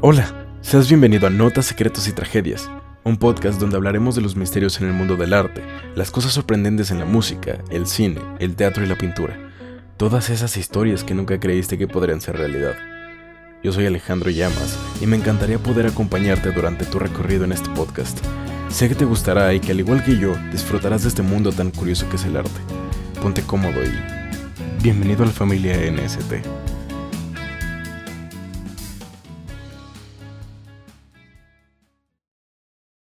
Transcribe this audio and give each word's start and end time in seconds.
Hola, 0.00 0.46
seas 0.60 0.86
bienvenido 0.86 1.26
a 1.26 1.30
Notas, 1.30 1.66
Secretos 1.66 2.06
y 2.06 2.12
Tragedias, 2.12 2.70
un 3.02 3.16
podcast 3.16 3.58
donde 3.58 3.74
hablaremos 3.74 4.14
de 4.14 4.20
los 4.20 4.36
misterios 4.36 4.80
en 4.80 4.86
el 4.86 4.92
mundo 4.92 5.16
del 5.16 5.34
arte, 5.34 5.60
las 5.96 6.12
cosas 6.12 6.32
sorprendentes 6.32 6.92
en 6.92 7.00
la 7.00 7.04
música, 7.04 7.58
el 7.68 7.84
cine, 7.88 8.20
el 8.38 8.54
teatro 8.54 8.84
y 8.84 8.86
la 8.86 8.96
pintura, 8.96 9.36
todas 9.96 10.30
esas 10.30 10.56
historias 10.56 11.02
que 11.02 11.16
nunca 11.16 11.40
creíste 11.40 11.78
que 11.78 11.88
podrían 11.88 12.20
ser 12.20 12.36
realidad. 12.36 12.76
Yo 13.64 13.72
soy 13.72 13.86
Alejandro 13.86 14.30
Llamas 14.30 14.78
y 15.00 15.06
me 15.08 15.16
encantaría 15.16 15.58
poder 15.58 15.88
acompañarte 15.88 16.52
durante 16.52 16.84
tu 16.84 17.00
recorrido 17.00 17.42
en 17.44 17.50
este 17.50 17.68
podcast. 17.70 18.20
Sé 18.68 18.88
que 18.88 18.94
te 18.94 19.04
gustará 19.04 19.52
y 19.52 19.58
que 19.58 19.72
al 19.72 19.80
igual 19.80 20.04
que 20.04 20.16
yo 20.16 20.36
disfrutarás 20.52 21.02
de 21.02 21.08
este 21.08 21.22
mundo 21.22 21.50
tan 21.50 21.72
curioso 21.72 22.08
que 22.08 22.14
es 22.14 22.24
el 22.24 22.36
arte. 22.36 22.60
Ponte 23.20 23.42
cómodo 23.42 23.82
y 23.82 24.80
bienvenido 24.80 25.24
a 25.24 25.26
la 25.26 25.32
familia 25.32 25.74
NST. 25.90 26.67